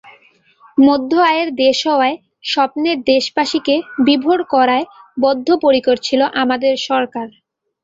মধ্য 0.77 1.11
আয়ের 1.29 1.49
দেশ 1.61 1.77
হওয়ার 1.87 2.13
স্বপ্নে 2.45 2.91
দেশবাসীকে 3.09 3.75
বিভোর 4.07 4.39
করায় 4.53 4.85
বদ্ধপরিকর 5.17 5.97
ছিল 6.07 6.21
আমাদের 6.41 6.73
সরকার। 6.87 7.27